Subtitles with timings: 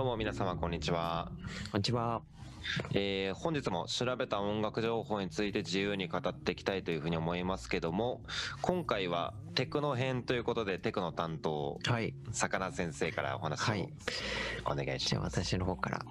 [0.00, 1.30] どうも皆様こんにちは。
[1.70, 2.22] こんにちは。
[2.94, 8.22] えー本日も調べた音楽情報について自由に語っていきたいというふうに思いますけども、
[8.62, 12.14] 今回はテクノ編ということでテクノ担当、はい。
[12.32, 13.88] 魚先生からお話をはい
[14.64, 15.44] お願いしじゃあます。
[15.44, 16.02] 私の方から。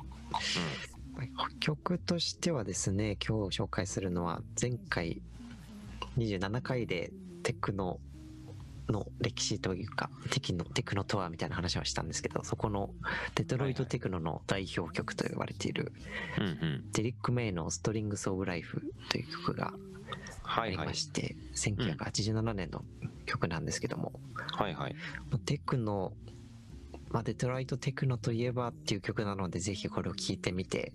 [1.59, 5.19] 曲としてはですね、今日紹介するのは前回
[6.15, 7.11] 27回で
[7.41, 7.99] テクノ
[8.91, 12.89] の歴史というか、テクノ、テクノとはみたいな話をしたんですけど、そこの
[13.35, 15.91] デトロイトテクノの代表曲と呼ばれている。
[16.94, 19.77] デリック・メイのストリングス・オブ・ライフという曲があり
[20.44, 20.94] はいはいま。
[20.94, 22.83] して、1987年の
[23.25, 24.13] 曲なんですけども、
[24.53, 24.95] はいはい。
[25.45, 26.13] テクノ、
[27.11, 30.94] まあ、デトロイトテクノといえばっていう曲なので、ぜひこれを聴いてみて、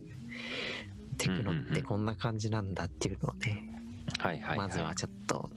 [1.19, 3.71] テクノってこんな感じなんだっていうのをね、
[4.19, 5.51] はいはい、まずはちょっと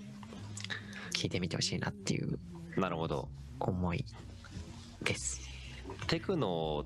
[1.18, 2.38] 聞いてみてほしいなっていう
[2.80, 3.28] なるほど。
[3.60, 4.06] 思い
[5.02, 5.42] です。
[6.06, 6.86] テクノ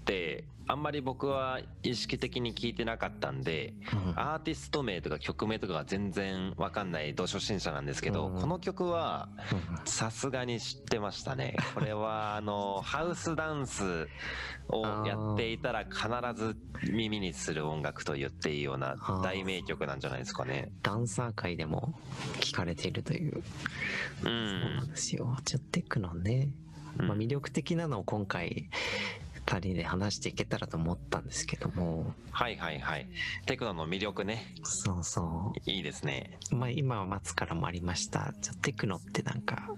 [0.00, 11.56] ってあんまり僕は意識的に聞いてなかったんで、うんアーティスト名とか曲名とかが全然わかんないど初心者なんですけど、うんこの曲はうんさすがに知ってましたね。
[11.74, 14.08] これは あのハウスダンス
[14.68, 16.56] をやっていたら必ず
[16.90, 20.70] 耳にする音楽と言っていいような大名曲なんじゃないですかね。
[20.82, 21.94] ダンサー界でも
[22.40, 23.42] 聴かれているという、う
[24.22, 24.88] そうなんん。
[24.88, 25.36] ですよ。
[25.44, 26.48] ちょっとテクノね、
[26.98, 28.68] うんまあ、魅力的なのを今回、
[29.50, 33.08] 二人で話していけたらと思ったんですけども、はいはいはい。
[33.46, 34.54] テクノの魅力ね。
[34.62, 35.70] そうそう。
[35.70, 36.38] いいですね。
[36.52, 38.32] まあ今は松からもありました。
[38.40, 39.68] ちょテクノってなんか、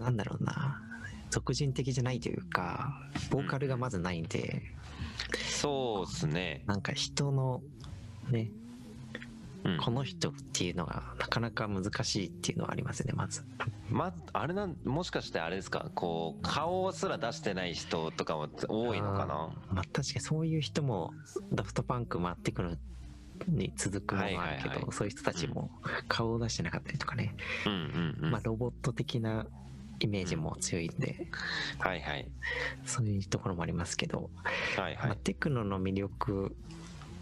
[0.00, 0.82] なんだろうな、
[1.30, 2.98] 俗人的じゃないというか、
[3.30, 4.60] ボーカルがまずないんで、
[5.48, 6.64] そうですね。
[6.66, 7.62] なんか人の、
[8.30, 8.65] ね、うん
[9.80, 13.44] この人っていうのがなかなか難しいっていうのはありますね、まず。
[13.90, 15.90] ま、あれなん、もしかしてあれですか？
[15.94, 19.50] こう、顔すら出してない人とかも多いのかな？
[19.70, 21.12] まあ確かにそういう人も、
[21.52, 22.78] ダフトパンク回ってくる
[23.48, 25.70] に続くのもあるけはいはいはど、そういう人たちも
[26.08, 27.34] 顔を出してなかったりとかね、
[27.66, 28.30] うんうんうん。
[28.30, 29.46] まあロボット的な
[30.00, 31.16] イメージも強いんで、
[31.78, 32.28] はいはい。
[32.84, 34.30] そういうところもありますけど、
[34.76, 34.96] まあ、はい。
[34.96, 35.16] はい。
[35.18, 36.56] テクノの魅力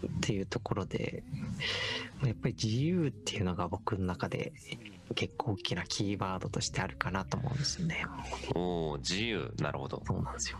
[0.05, 1.23] っていうところで、
[2.19, 4.53] まあやっぱり自由っていうのが僕の中で
[5.13, 8.05] 結構大きなキーワードとしてあるかなと思うんですよね。
[8.55, 9.53] おお自由。
[9.59, 10.01] なるほど。
[10.05, 10.57] そうなんですよ。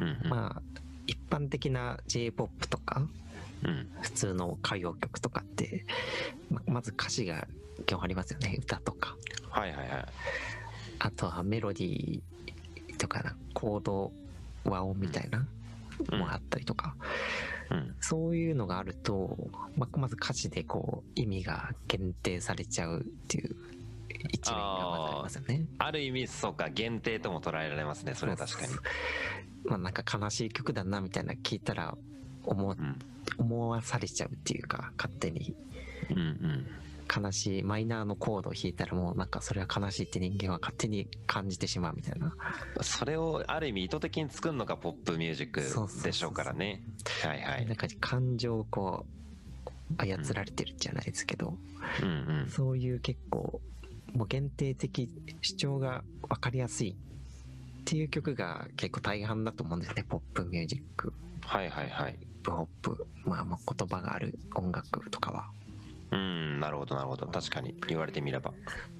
[0.00, 0.30] うんうん。
[0.30, 0.62] まあ、
[1.06, 3.02] 一般的な J-POP とか、
[3.64, 3.90] うん。
[4.00, 5.84] 普通の歌謡曲とかって、
[6.50, 7.48] ままず歌詞が
[7.86, 8.56] 基本ありますよね。
[8.60, 9.16] 歌とか。
[9.50, 10.06] はいはいはい。
[11.00, 14.12] あとはメロディーとかな、コード、
[14.64, 15.46] 和音みたいな
[16.10, 17.08] うんのがあったりとか、うん。
[18.00, 19.36] そういうのがあると、
[19.76, 23.56] ままず歌詞でこう意味が限定されちゃうっていう
[24.32, 25.66] 一面がまずありますよね。
[25.78, 28.14] ある意味、そうか、限定とも捉えられますね。
[28.14, 28.72] それは確かに
[29.64, 31.96] まあなんか悲しい曲だなみたいな聞いたら
[32.44, 32.98] 思うん。
[33.36, 35.54] 思わされちゃうっていうか勝手に
[36.10, 36.66] うんうん。
[37.14, 42.34] 悲しいマイナーのコードを弾いたらもうなんかそれは悲しいって人間は勝手に感じてしまうみたいな
[42.82, 45.60] それをある意味意図的に作るのがポップミュージック
[46.04, 46.82] でしょうからね。
[47.22, 47.76] はいはいなん。
[47.76, 49.06] か感情をこ
[49.64, 51.56] う操られてるじゃないですけど、
[52.02, 52.48] うんうん。
[52.48, 53.60] そういう結構
[54.14, 55.08] もう限定的
[55.42, 56.94] 主張が分かりやすいっ
[57.84, 62.12] ていう曲が結構大半だと思うんですねポップミュージックはいはいはい。
[62.12, 65.50] ヒップホップまあまあ言葉がある音楽とかは
[66.10, 67.26] うん、なるほどなるほど。
[67.26, 68.52] 確かに言われてみれば。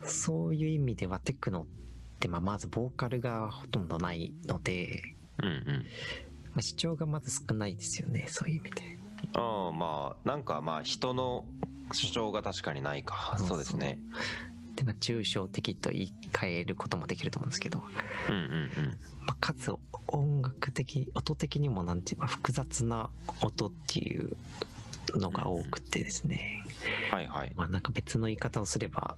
[0.02, 5.02] そういう意味ではテクノってまあまずボーカルがほとんどないので、
[5.42, 5.86] うんうん。
[6.58, 8.98] まあ、主張がまず少ないですよねそういう意味で
[9.34, 11.44] ああまあなんかまあ人の
[11.92, 14.00] 主張が確かにないかそうですね
[14.74, 17.82] でまあ抽象的と言い換えることもできると思うんですけど、
[18.28, 18.70] うんうんうん
[19.24, 19.72] まあ、かつ
[20.08, 23.08] 音楽的音的にもなんていうか複雑な
[23.42, 24.36] 音っていう
[25.16, 26.62] のが多くてですね、
[27.10, 27.52] はいはい。
[27.56, 29.16] まあなんか別の言い方をすれば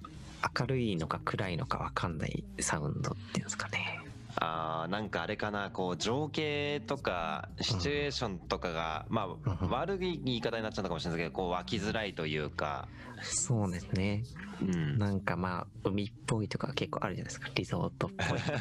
[0.59, 3.99] 明るいのか暗いのか分かんないサウンドっていうんですかね。
[4.35, 9.69] あーなんかあれかなこう情景とかシチュエーションとかが、まあうん。
[9.69, 12.87] 悪い言い方になっちゃうのかもしれないですけどこう湧きづらいというか。
[13.21, 14.23] そうですね。
[14.61, 14.97] うん。
[14.97, 17.49] なんかまあ海っぽいとか結構あるじゃないですか。
[17.53, 18.59] リゾートっぽいとか。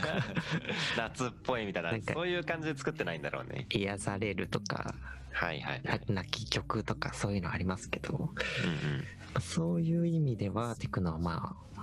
[0.98, 3.66] 夏っぽいみたいなそういう感じで作ってないんだろうね。
[3.70, 4.94] 癒されるとか
[5.32, 6.00] はいはいはい。
[6.08, 8.16] 泣き曲とかそういうのありますけど。
[8.16, 11.80] うんそういう意味ではテクノはまあ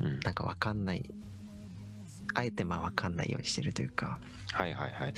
[0.00, 0.06] うん。
[0.06, 1.10] うんなんか分かんない。
[2.34, 4.18] あえてまあ分かんないようにしてるというか。
[4.52, 5.14] はいはいはい。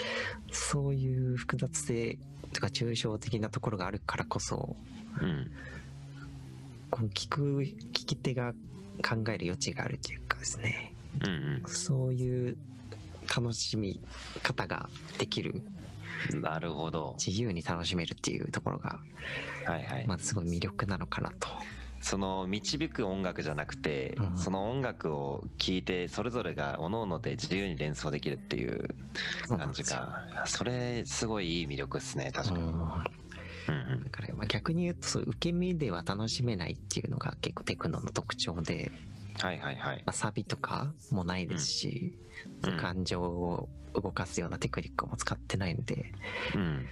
[0.50, 2.18] そういう複雑性
[2.52, 4.76] とか抽象的なところがあるからこそ
[5.20, 5.50] うん
[6.90, 8.52] この聞く聞き手が
[9.06, 10.94] 考える余地があるというかですね。
[11.22, 11.62] うんうん。
[11.66, 12.56] そういう
[13.34, 14.00] 楽しみ
[14.42, 14.88] 方が
[15.18, 15.62] できる
[16.40, 17.14] なるほど。
[17.24, 18.98] 自由に楽しめるっていうところが、
[19.66, 21.48] はいはい、まあ、すごい魅力なのかなと。
[22.00, 24.38] その導く音楽じゃなくて、うん。
[24.38, 28.88] その音楽を聴いてそれぞれが各々で自由に連想できるっていう
[29.48, 30.24] 感じか。
[30.46, 33.04] それすごいいい魅力ですね確かに、うん
[34.04, 38.90] だからまあ逆に言うと受け身では楽しめないっていうのが結構テクノの特徴で、
[39.38, 40.02] はいはいはい。
[40.04, 42.14] まあ、サビとかもないですし、
[42.62, 42.76] うん。
[42.76, 46.12] 感情を動かすようなテクニックも使ってないので、
[46.54, 46.86] うん。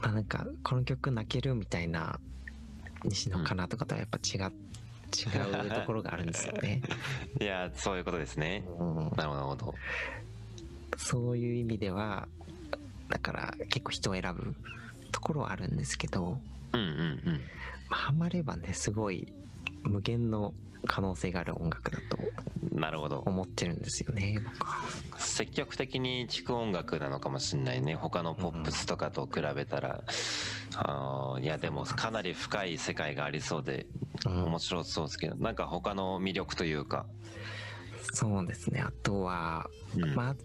[0.00, 2.18] まあ、なんかこの曲泣けるみたいな
[3.04, 4.52] 西野カナとかとはやっぱ違う、
[5.14, 6.82] 違うところがあるんですよね。
[7.40, 8.64] いやそういうことですね。
[8.78, 8.94] うん。
[9.16, 9.74] なるほど。
[10.96, 12.28] そういう意味では
[13.08, 14.54] だから結構人を選ぶ
[15.12, 16.40] ところはあるんですけど、
[16.72, 17.40] うんうんうん。
[17.88, 19.32] まあ、ハマればねすごい
[19.82, 20.52] 無限の
[20.86, 22.18] 可能性がある音楽だと
[22.78, 23.22] なるほど。
[23.26, 24.38] 思ってるんですよね。
[25.18, 27.96] 積極的に聴く音楽なのかもしれないね。
[27.96, 30.04] 他のポップスとかと比べたら、
[30.76, 33.86] あーいやでもかなり深い世界がありそうで
[34.26, 34.44] うん。
[34.44, 35.36] 面白そうですけど。
[35.36, 37.06] なんか他の魅力というか、
[38.12, 38.80] そうですね。
[38.80, 39.66] あとは、
[39.96, 40.14] うん。
[40.14, 40.36] まあ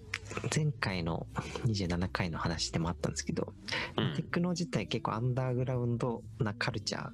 [0.56, 1.27] 前回の
[1.65, 3.53] 27回の話でもあったんですけど、
[3.97, 4.15] うん。
[4.15, 7.09] テクノ自体結構アンダーグラウンドなカルチャ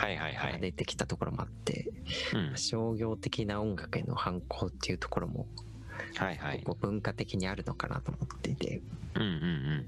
[0.00, 1.90] ーが出てきたところもあって、
[2.34, 5.46] うん、商業的な音楽への反抗っていうところも
[6.16, 6.62] はいはい。
[6.62, 8.80] こう文化的にあるのかなと思っていて、
[9.14, 9.86] うんうんうん。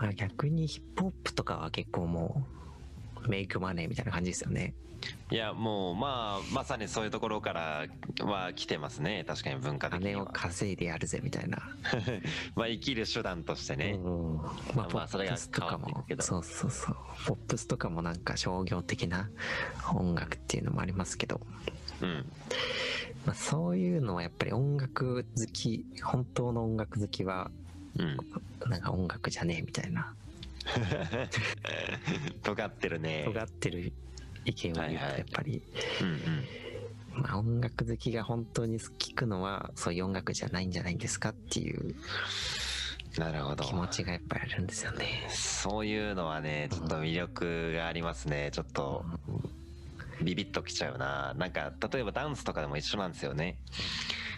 [0.00, 2.44] まあ、逆にヒップホップとかは結構も
[3.24, 4.74] うメイクマネーみたいな感じですよね。
[5.30, 7.86] いやもうまあまさにそういうところから
[8.20, 9.24] は来てますね。
[9.26, 11.58] 確かに文化的に金をは稼いでやるぜみたいな。
[12.54, 14.36] まあ生きる手段としてね、うん。
[14.74, 15.86] まあ、ポまあそれがップスとかも。
[15.86, 16.96] 変わってそうそうそう。
[17.26, 19.30] ポップスとかもなんか商業的な
[19.94, 21.40] 音楽っていうのもありますけど、
[22.00, 22.24] うん。
[23.26, 27.50] まあ、そういうのはやっぱり音楽好き、本当の音楽好きは、
[27.96, 28.16] うん。
[28.70, 30.14] なんか音楽じゃねえみたいな、
[32.42, 33.24] 尖ってるね。
[33.24, 33.92] 尖ってる
[34.44, 34.96] 意見を言うとはい。
[34.96, 35.62] はいやっぱり、
[36.00, 37.22] うんうん。
[37.22, 41.94] まあ音楽好きが本当に聞くのはそういう音楽じゃないんじゃないんですかっていう。
[43.18, 43.62] なるほど。
[43.64, 45.26] 気持ちがやっぱりあるんですよね。
[45.30, 48.50] そういうのはねちょっと魅力がありますね。
[48.52, 49.04] ちょっと
[50.24, 51.34] ビビッときちゃうな。
[51.36, 53.58] なんか例えばダンスとかでも一緒なんですよね。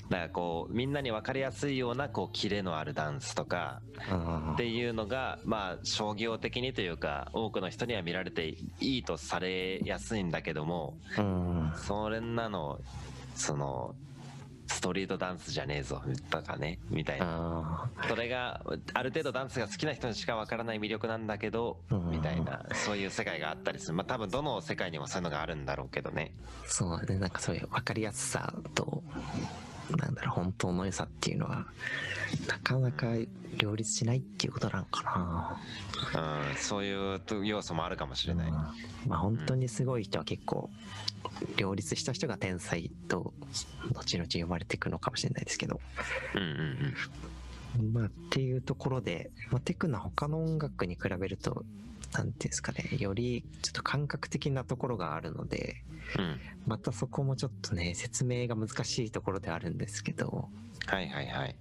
[0.09, 8.49] だからこうみんなに分かりやすいようなこうキレのあるダンスとかうんっていうのがまあ商業的にというか多くの人には見られて
[8.81, 11.73] いいとされやすいんだけどもうん。
[11.77, 12.79] それなの
[13.35, 13.95] その
[14.77, 17.89] ストリートダンスじゃねえぞとかねみたいな。
[17.97, 18.61] あそれが
[18.93, 22.11] ある程度ダンスが好きな人にしかわからない魅力なんだけどうん。
[22.11, 23.95] みたいなそういう世界があったりする。
[23.95, 26.33] まあ多分どの世界にもそういうのがあるんだろうけどね。
[26.67, 29.03] ーそうねなんかそういう分かりやすさと
[29.91, 31.67] なんだろう本当の良さっていうのは
[32.49, 33.07] なかなか
[33.57, 35.59] 両立しないっていうことなのか
[36.15, 38.53] うんそういう要素もあるかもしれな、ない。
[38.53, 39.11] うん。
[39.11, 40.71] まあ本当にすごい人は結構
[41.57, 43.33] 両立した人が天才と
[43.95, 45.81] 後々呼ばれていくのかもしれないですけど。
[46.35, 46.95] うんうん
[47.93, 51.65] まあっていうところで、まあ、テクノは他の音楽に比べると
[52.17, 55.83] なんていうんですかねよりちょっと感覚的なところがあるので
[56.19, 56.25] うん。
[56.25, 60.49] うんまたそこもちょっとね説明が難しいところではあるんですけど。
[60.87, 61.55] はいはいはい。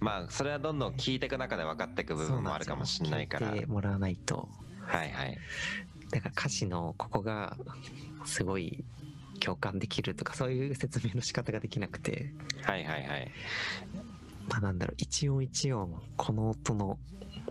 [0.00, 3.52] まあそれはどんどん聞いていく中で分かっていく部分もあるかもしれないから。
[3.52, 4.48] 聞いてもらわないと。
[4.80, 5.38] はいはい。
[6.10, 7.58] だから歌詞のここが
[8.24, 8.84] すごい
[9.40, 12.32] 共感できるとかそういう説明の仕方ができなくて。
[12.62, 13.30] はいはいはい。
[14.48, 16.98] まあなんだろう一音一音この音の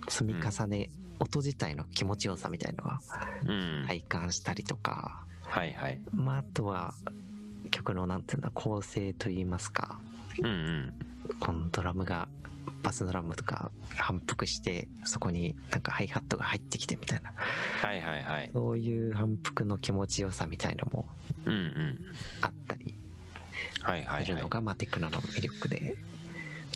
[0.10, 3.00] 積み重ね、音自体の気持ちよさみたいのは
[3.46, 3.86] うん。
[3.88, 6.00] 体感したりとか、はいはい。
[6.14, 6.94] まああとは
[7.72, 10.00] 曲のなんていうんだ構成といいますか。
[10.40, 10.94] うんうん。
[11.40, 12.28] このドラムが
[12.84, 17.34] バスドラムとか反復してそこになんかハイハットが入ってきてみたいな。
[17.82, 18.52] はいはいはい。
[18.54, 21.06] そういう反復の気持ちよさみたいのも
[21.46, 22.00] うんうん。
[22.42, 22.96] あったり
[24.24, 25.96] するのが、まあテクノの魅力で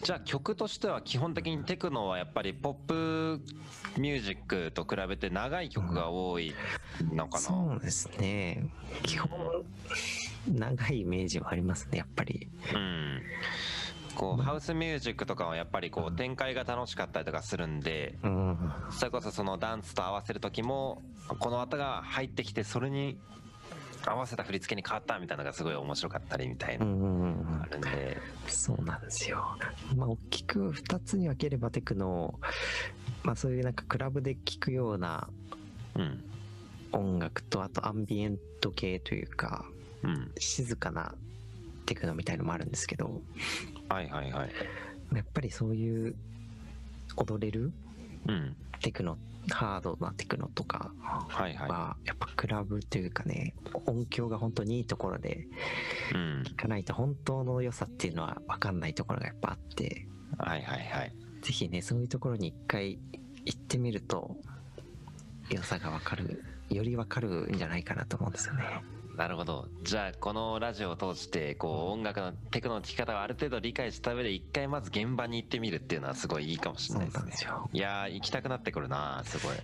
[0.01, 3.41] じゃあ曲としては基本的にテクノはやっぱりポップ
[3.97, 6.53] ミュージックと比べて長い曲が多い
[7.13, 8.69] のかな、そうですね。
[9.03, 9.29] 基本
[10.47, 12.47] 長いイメージはありますねやっぱり。
[12.73, 13.21] うん。
[14.15, 18.57] こうハウスミュージックとかはやっぱりこううん展開が楽しかったりとかするんでうん。
[18.91, 21.01] それこそそのダンスと合わせる時も
[21.39, 23.17] この音が入ってきてそれに
[24.05, 29.57] 合わせた振り付けに変わったみたいなのがすごい面白かったりみたいうなあるんでそうなんですよ。
[29.95, 32.39] まあ大きく2つに分ければテクノ
[33.23, 35.27] まあそういうなんかクラブで聴くような
[35.95, 36.23] うん。
[36.91, 39.63] 音楽とあとアンビエント系というか
[40.03, 41.13] うん静かな
[41.85, 43.21] テクノみたいのもあるんですけど。
[43.89, 44.49] はいはいはい。
[45.15, 46.15] やっぱりそういう
[47.15, 47.71] 踊れる
[48.27, 48.55] うん。
[48.81, 49.17] テクノ
[49.49, 53.53] ハードなテクノとかはやっぱクラブというかね
[53.85, 55.47] 音響が本当にいいところで
[56.13, 56.43] うん。
[56.45, 61.13] 聴かないと本当の良さっていうのは分かんないところがやっぱあってはいはいはい。
[61.41, 62.99] ぜひねそういうところに一回
[63.45, 64.35] 行ってみると
[65.49, 68.63] 良さが分かるより分かるんじゃないかなと思うんですよね。
[69.19, 69.67] なるほど。
[69.83, 77.33] じゃあこのラジオを通してこう音楽のテクノの聴き方をある程度理解した上で一回まず現場に行ってみるっていうのはすごいいいかもしれないですね。
[77.73, 79.57] いやー行きたくなってくるなすごい。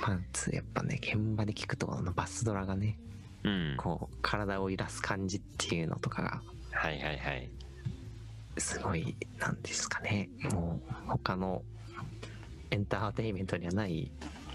[0.00, 2.98] まずやっぱね現場で聞くとあのバスドラがね
[3.44, 3.74] うん。
[3.76, 6.40] こう体を揺らす感じっていうのとかが
[6.70, 7.50] はいはいはい。
[8.56, 10.30] すごいなんですかね。
[10.50, 11.62] もう他の
[12.70, 14.10] エンターテインメントにはない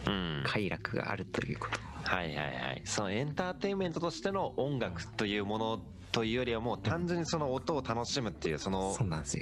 [0.08, 0.44] うん。
[0.48, 1.80] 快楽があるということ。
[2.08, 2.82] はいはいはい。
[2.86, 8.94] そのエンターテインメントとしての音楽というものというよりはもう単純にその音を楽しむっていうその。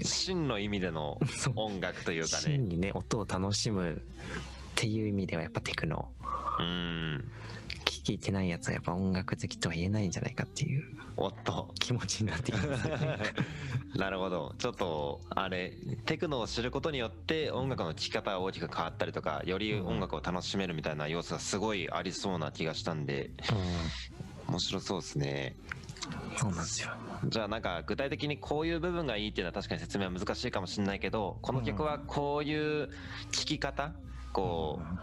[0.04, 1.20] 真の意味での
[1.56, 2.44] 音楽というかね。
[2.44, 3.96] 真にね音を楽しむっ
[4.76, 6.10] ていう意味ではやっぱテクノ。
[6.60, 7.32] うん
[8.06, 10.84] 聞いてないやつはやっぱ音楽好きとは言えないんじゃないかっていう。
[11.18, 11.74] おっと。
[11.80, 12.88] 気持ちになってきます。
[12.88, 13.18] よね。
[13.96, 14.54] なるほど。
[14.60, 15.74] ちょっとあれ
[16.06, 23.32] テクノを知ることによって音楽の聴き方が大きく変わったりとかより音楽を楽しめるみたいな要素がすごいありそうな気がしたんで
[24.48, 25.56] 面白そうですね。
[26.32, 26.90] うん、そうなんですよ。
[27.28, 32.90] じゃあなんか具体的にこういう部分がいいっていうのは確かに説明は難しいかもしれないけどこの曲はこういう
[33.32, 33.94] 聴き方こ
[34.82, 34.96] う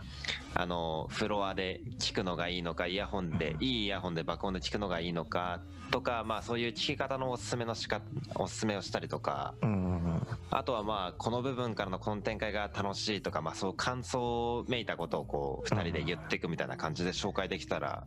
[0.54, 8.00] あのフロアで聴くのがいいのかイヤホンでうんいいイヤホンで爆音で聴くのがいいのかとかまあそういう聴き方のおすすめのしか
[8.34, 18.04] おすすめをしたりとかうん、あとはまあこの部分からのこの展開が楽しいとかまあそう感想めいたことをこう2人で言っていくみたいな感じで紹介できたら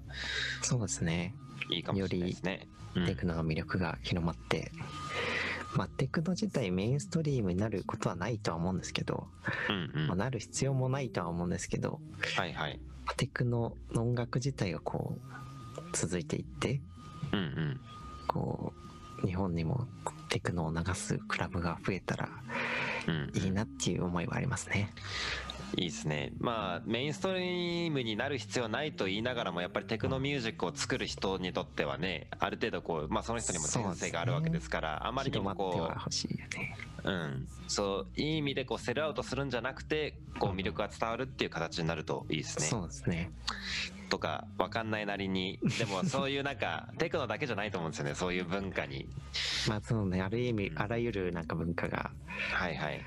[0.61, 1.35] そうですね。
[1.71, 2.67] いいかもしれないですね。
[2.69, 4.71] うんテクノの魅力が広まって、
[5.75, 9.27] まあ、テクノ自体メインストリームになることはないとは思うんですけど、
[9.69, 11.99] うんうんまあ、なる必要もないとは思うんですけど、
[12.37, 12.79] はいはい。
[13.05, 15.15] まあテクノの音楽自体がこ
[15.77, 16.81] う続いていって
[17.31, 17.79] うんうん
[18.27, 18.73] こ
[19.23, 19.87] う日本にも
[20.29, 22.29] テクノを流すクラブが増えたら
[23.07, 24.91] うんいいなっていう思いはありますね。
[25.77, 26.31] いいですね。
[26.39, 35.91] まあメインストリームになる必要ないと言いながらもやっぱりテクノミュージックを作る人にとってはねある程度こうまあその人にも先生があるわけですからあまりにもこ。
[37.03, 42.65] ううんそういい意味でこうセルアウトするんじゃなくてこう魅力が伝わるっていう形になるといいですね。
[42.65, 43.31] そうですね。
[44.09, 49.07] とかわかんないなりにでもそういうなんか テクノだけじゃないと思うんですよねそういう文化に。
[49.67, 52.11] まあそうね、ある意味、あらゆるなんか文化が
[52.53, 53.01] はいはい。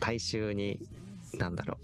[0.00, 0.78] 大衆に、
[1.38, 1.78] なんだろ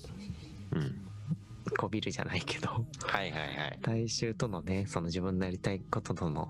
[0.73, 0.81] うん。
[0.81, 2.69] う、こびるじゃないけど、
[3.03, 3.79] はいはいはい。
[3.83, 6.49] 大衆とのね、その自分のやりたいこととの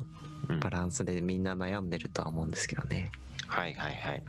[0.48, 3.10] うんバランスでみんな悩んでるとは思うんですけどね。
[3.50, 4.22] はいはいはい。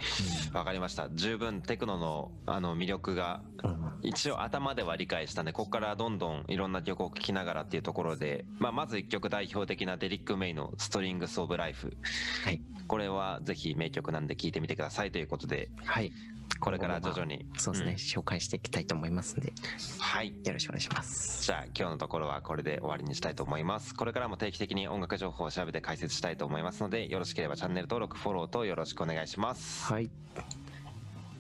[0.54, 1.10] わかりました。
[1.12, 3.82] 十分テクノのあの魅力がうん。
[4.04, 11.96] 一応頭では理解したんでここからどんどんいろんな曲を聴きながらっていうところで、まあ、まず1曲代表的なデリック・メイの「ストリングス・オブ・ライフ
[12.44, 16.12] はい。」これはぜひ名曲なんで聴いてみてくださいということではい。
[16.60, 19.54] これから徐々にそうですね、ん紹介していきたいと思いますんで、
[20.00, 21.32] はいよろしくお願いします。
[21.44, 30.10] じゃあ今日のところはこれで終わりにしたいと思いますこれからも定期的に音楽情報を調べて解説したいと思いますのでよろしければチャンネル登録フォローとよろしくお願いしますはい。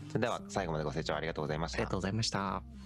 [0.09, 2.80] それでは最後までご清聴ありがとうございましたありがとうございました。